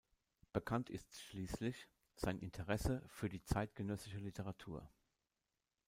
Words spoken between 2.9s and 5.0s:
für die zeitgenössische Literatur.